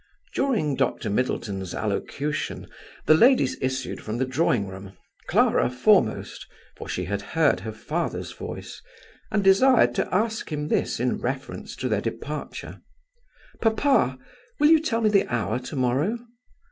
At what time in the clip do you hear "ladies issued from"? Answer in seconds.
3.13-4.17